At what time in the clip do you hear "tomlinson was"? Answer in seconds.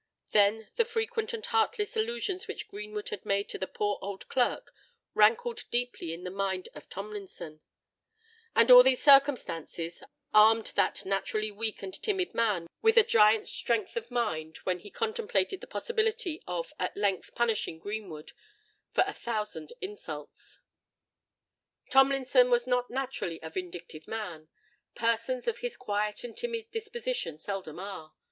21.91-22.65